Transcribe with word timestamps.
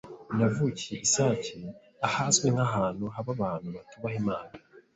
navukiye 0.37 0.97
isake 1.07 1.55
ahazwi 2.07 2.45
nk’ahantu 2.53 3.03
haba 3.15 3.31
abantu 3.37 3.67
batubaha 3.75 4.17
Imana, 4.23 4.53